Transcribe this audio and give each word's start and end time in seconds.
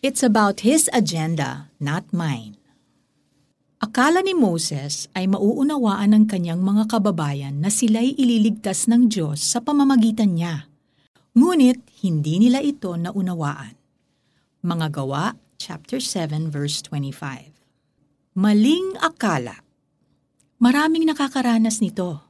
It's 0.00 0.24
about 0.24 0.64
his 0.64 0.88
agenda, 0.96 1.68
not 1.76 2.08
mine. 2.08 2.56
Akala 3.84 4.24
ni 4.24 4.32
Moses 4.32 5.12
ay 5.12 5.28
mauunawaan 5.28 6.16
ng 6.16 6.24
kanyang 6.24 6.64
mga 6.64 6.88
kababayan 6.88 7.60
na 7.60 7.68
sila'y 7.68 8.16
ililigtas 8.16 8.88
ng 8.88 9.12
Diyos 9.12 9.44
sa 9.44 9.60
pamamagitan 9.60 10.40
niya. 10.40 10.72
Ngunit 11.36 11.84
hindi 12.00 12.40
nila 12.40 12.64
ito 12.64 12.96
naunawaan. 12.96 13.76
Mga 14.64 14.88
Gawa, 14.88 15.36
chapter 15.60 16.00
7, 16.00 16.48
verse 16.48 16.80
25. 16.88 18.40
Maling 18.40 18.96
akala. 19.04 19.60
Maraming 20.64 21.04
nakakaranas 21.12 21.84
nito. 21.84 22.24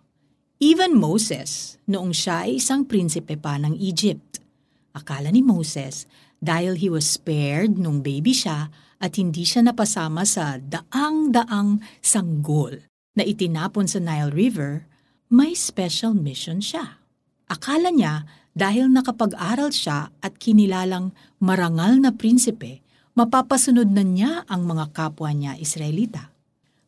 Even 0.59 0.99
Moses, 0.99 1.79
noong 1.87 2.11
siya 2.11 2.51
ay 2.51 2.59
isang 2.59 2.83
prinsipe 2.83 3.39
pa 3.39 3.63
ng 3.63 3.79
Egypt. 3.79 4.43
Akala 4.91 5.31
ni 5.31 5.39
Moses, 5.39 6.11
dahil 6.41 6.81
he 6.81 6.89
was 6.89 7.05
spared 7.05 7.77
nung 7.77 8.01
baby 8.01 8.33
siya 8.33 8.73
at 9.01 9.17
hindi 9.17 9.45
siya 9.45 9.65
napasama 9.65 10.25
sa 10.25 10.57
daang-daang 10.61 11.81
sanggol 12.01 12.85
na 13.17 13.23
itinapon 13.25 13.89
sa 13.89 14.01
Nile 14.01 14.33
River, 14.33 14.85
may 15.33 15.57
special 15.57 16.17
mission 16.17 16.61
siya. 16.61 17.01
Akala 17.49 17.93
niya 17.93 18.29
dahil 18.51 18.91
nakapag-aral 18.91 19.71
siya 19.71 20.11
at 20.21 20.37
kinilalang 20.37 21.15
marangal 21.39 21.97
na 22.01 22.11
prinsipe, 22.13 22.83
mapapasunod 23.15 23.89
na 23.89 24.03
niya 24.03 24.33
ang 24.49 24.67
mga 24.67 24.91
kapwa 24.97 25.31
niya 25.31 25.57
Israelita. 25.61 26.33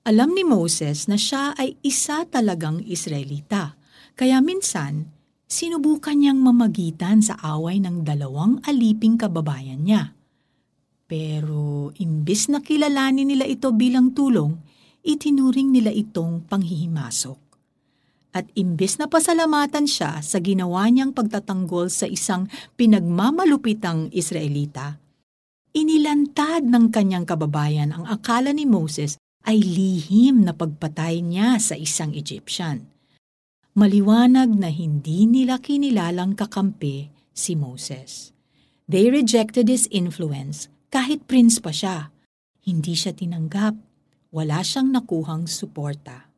Alam 0.03 0.35
ni 0.35 0.43
Moses 0.43 1.07
na 1.07 1.15
siya 1.15 1.55
ay 1.55 1.79
isa 1.87 2.27
talagang 2.27 2.83
Israelita, 2.83 3.79
kaya 4.19 4.43
minsan 4.43 5.07
sinubukan 5.53 6.17
niyang 6.17 6.41
mamagitan 6.41 7.21
sa 7.21 7.37
away 7.45 7.77
ng 7.77 8.09
dalawang 8.09 8.65
aliping 8.65 9.21
kababayan 9.21 9.85
niya. 9.85 10.17
Pero 11.05 11.93
imbis 12.01 12.49
na 12.49 12.65
kilalanin 12.65 13.29
nila 13.29 13.45
ito 13.45 13.69
bilang 13.77 14.17
tulong, 14.17 14.57
itinuring 15.05 15.69
nila 15.69 15.93
itong 15.93 16.49
panghihimasok. 16.49 17.37
At 18.33 18.49
imbis 18.57 18.97
na 18.97 19.13
pasalamatan 19.13 19.85
siya 19.85 20.25
sa 20.25 20.41
ginawa 20.41 20.89
niyang 20.89 21.13
pagtatanggol 21.13 21.93
sa 21.93 22.09
isang 22.09 22.49
pinagmamalupitang 22.81 24.09
Israelita, 24.09 24.97
inilantad 25.77 26.65
ng 26.65 26.89
kanyang 26.89 27.29
kababayan 27.29 27.93
ang 27.93 28.09
akala 28.09 28.57
ni 28.57 28.65
Moses 28.65 29.21
ay 29.45 29.61
lihim 29.61 30.49
na 30.49 30.57
pagpatay 30.57 31.21
niya 31.21 31.61
sa 31.61 31.77
isang 31.77 32.17
Egyptian 32.17 32.89
maliwanag 33.73 34.53
na 34.53 34.69
hindi 34.69 35.25
nila 35.25 35.57
kinilalang 35.57 36.37
kakampi 36.37 37.09
si 37.33 37.57
Moses. 37.57 38.37
They 38.85 39.09
rejected 39.09 39.73
his 39.73 39.89
influence 39.89 40.69
kahit 40.93 41.25
prince 41.25 41.57
pa 41.57 41.73
siya. 41.73 42.13
Hindi 42.63 42.93
siya 42.93 43.17
tinanggap. 43.17 43.73
Wala 44.33 44.61
siyang 44.61 44.93
nakuhang 44.93 45.49
suporta. 45.49 46.29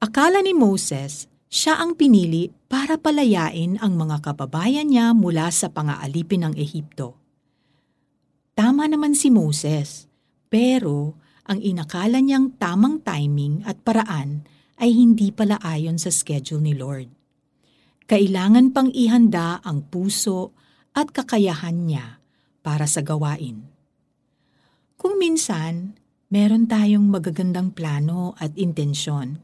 Akala 0.00 0.40
ni 0.40 0.56
Moses, 0.56 1.28
siya 1.48 1.80
ang 1.80 1.96
pinili 1.96 2.52
para 2.68 2.96
palayain 2.96 3.76
ang 3.80 3.96
mga 3.96 4.24
kababayan 4.24 4.88
niya 4.88 5.12
mula 5.12 5.48
sa 5.52 5.68
pangaalipin 5.68 6.48
ng 6.48 6.54
Ehipto. 6.56 7.16
Tama 8.56 8.88
naman 8.88 9.16
si 9.16 9.32
Moses, 9.32 10.08
pero 10.52 11.16
ang 11.48 11.60
inakala 11.60 12.20
niyang 12.20 12.56
tamang 12.60 13.00
timing 13.00 13.64
at 13.64 13.80
paraan 13.80 14.44
ay 14.80 14.96
hindi 14.96 15.28
pala 15.30 15.60
ayon 15.60 16.00
sa 16.00 16.08
schedule 16.08 16.64
ni 16.64 16.72
Lord. 16.72 17.12
Kailangan 18.08 18.72
pang 18.74 18.88
ihanda 18.90 19.60
ang 19.60 19.86
puso 19.86 20.56
at 20.96 21.12
kakayahan 21.12 21.86
niya 21.86 22.18
para 22.64 22.88
sa 22.88 23.04
gawain. 23.04 23.62
Kung 24.98 25.20
minsan, 25.20 25.94
meron 26.32 26.66
tayong 26.66 27.06
magagandang 27.06 27.76
plano 27.76 28.34
at 28.40 28.56
intensyon. 28.58 29.38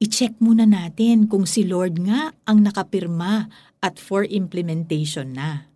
I-check 0.00 0.40
muna 0.40 0.64
natin 0.64 1.28
kung 1.28 1.44
si 1.44 1.66
Lord 1.68 2.00
nga 2.00 2.32
ang 2.48 2.64
nakapirma 2.64 3.52
at 3.84 4.00
for 4.00 4.24
implementation 4.24 5.36
na. 5.36 5.68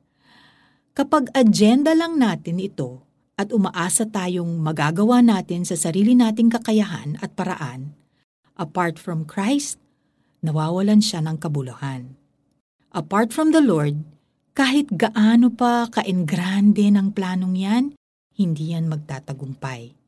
Kapag 0.97 1.29
agenda 1.37 1.93
lang 1.93 2.17
natin 2.17 2.57
ito 2.63 3.05
at 3.37 3.51
umaasa 3.53 4.09
tayong 4.09 4.63
magagawa 4.63 5.21
natin 5.21 5.67
sa 5.67 5.77
sarili 5.77 6.17
nating 6.17 6.49
kakayahan 6.49 7.21
at 7.21 7.37
paraan, 7.37 7.93
Apart 8.55 9.03
from 9.03 9.27
Christ, 9.27 9.83
nawawalan 10.47 11.03
siya 11.03 11.19
ng 11.27 11.43
kabuluhan. 11.43 12.15
Apart 12.95 13.35
from 13.35 13.51
the 13.51 13.59
Lord, 13.59 14.07
kahit 14.55 14.95
gaano 14.95 15.51
pa 15.51 15.91
ka-engrande 15.91 16.87
ng 16.87 17.11
planong 17.11 17.59
yan, 17.59 17.85
hindi 18.39 18.71
yan 18.71 18.87
magtatagumpay. 18.87 19.99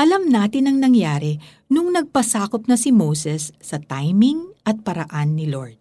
Alam 0.00 0.32
natin 0.32 0.72
ang 0.72 0.80
nangyari 0.80 1.36
nung 1.68 1.92
nagpasakop 1.92 2.64
na 2.64 2.80
si 2.80 2.88
Moses 2.88 3.52
sa 3.60 3.76
timing 3.76 4.56
at 4.64 4.80
paraan 4.80 5.36
ni 5.36 5.44
Lord. 5.44 5.76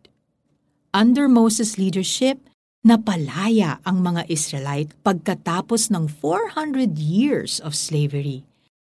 Under 0.92 1.32
Moses' 1.32 1.80
leadership, 1.80 2.44
napalaya 2.84 3.80
ang 3.88 4.04
mga 4.04 4.28
Israelite 4.28 4.92
pagkatapos 5.08 5.88
ng 5.88 6.12
400 6.12 7.00
years 7.00 7.64
of 7.64 7.80
slavery. 7.80 8.44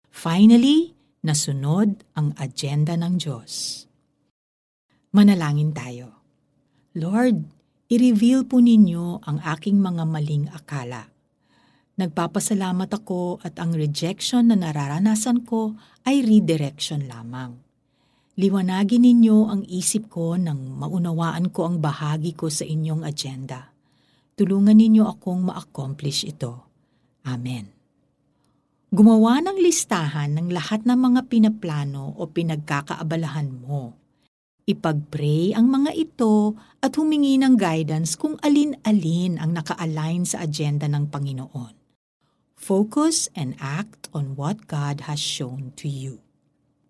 Finally, 0.08 0.96
nasunod 1.20 2.00
ang 2.16 2.32
agenda 2.40 2.96
ng 2.96 3.20
Diyos. 3.20 3.84
Manalangin 5.12 5.74
tayo. 5.76 6.22
Lord, 6.96 7.44
i-reveal 7.90 8.46
po 8.46 8.62
ninyo 8.62 9.26
ang 9.26 9.38
aking 9.42 9.78
mga 9.82 10.04
maling 10.06 10.46
akala. 10.50 11.10
Nagpapasalamat 12.00 12.88
ako 12.88 13.44
at 13.44 13.60
ang 13.60 13.76
rejection 13.76 14.48
na 14.48 14.56
nararanasan 14.56 15.44
ko 15.44 15.76
ay 16.08 16.24
redirection 16.24 17.04
lamang. 17.04 17.60
Liwanagin 18.40 19.04
ninyo 19.04 19.52
ang 19.52 19.62
isip 19.68 20.08
ko 20.08 20.40
nang 20.40 20.80
maunawaan 20.80 21.52
ko 21.52 21.68
ang 21.68 21.82
bahagi 21.82 22.32
ko 22.32 22.48
sa 22.48 22.64
inyong 22.64 23.04
agenda. 23.04 23.76
Tulungan 24.32 24.80
ninyo 24.80 25.04
akong 25.04 25.52
ma-accomplish 25.52 26.24
ito. 26.24 26.64
Amen. 27.28 27.79
Gumawa 28.90 29.38
ng 29.38 29.62
listahan 29.62 30.34
ng 30.34 30.50
lahat 30.50 30.82
ng 30.82 30.98
mga 30.98 31.30
pinaplano 31.30 32.10
o 32.18 32.26
pinagkakaabalahan 32.26 33.46
mo. 33.46 33.94
Ipag-pray 34.66 35.54
ang 35.54 35.70
mga 35.70 35.94
ito 35.94 36.58
at 36.82 36.98
humingi 36.98 37.38
ng 37.38 37.54
guidance 37.54 38.18
kung 38.18 38.34
alin-alin 38.42 39.38
ang 39.38 39.54
naka-align 39.54 40.26
sa 40.26 40.42
agenda 40.42 40.90
ng 40.90 41.06
Panginoon. 41.06 41.74
Focus 42.58 43.30
and 43.38 43.54
act 43.62 44.10
on 44.10 44.34
what 44.34 44.66
God 44.66 45.06
has 45.06 45.22
shown 45.22 45.70
to 45.78 45.86
you. 45.86 46.18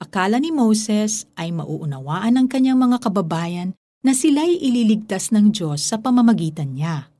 Akala 0.00 0.40
ni 0.40 0.48
Moses 0.48 1.28
ay 1.36 1.52
mauunawaan 1.52 2.40
ng 2.40 2.46
kanyang 2.48 2.80
mga 2.80 2.96
kababayan 3.04 3.76
na 4.00 4.16
sila'y 4.16 4.56
ililigtas 4.56 5.36
ng 5.36 5.52
Diyos 5.52 5.84
sa 5.84 6.00
pamamagitan 6.00 6.72
niya. 6.72 7.12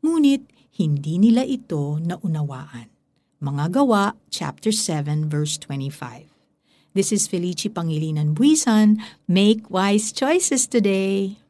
Ngunit 0.00 0.48
hindi 0.80 1.20
nila 1.20 1.44
ito 1.44 2.00
naunawaan. 2.00 2.91
Mga 3.42 3.74
Gawa, 3.74 4.14
chapter 4.30 4.70
7, 4.70 5.26
verse 5.26 5.58
25. 5.58 6.30
This 6.94 7.10
is 7.10 7.26
Felici 7.26 7.66
Pangilinan 7.66 8.38
Buisan. 8.38 9.02
Make 9.26 9.66
wise 9.66 10.14
choices 10.14 10.70
today. 10.70 11.41